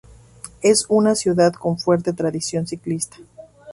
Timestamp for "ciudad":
1.13-1.53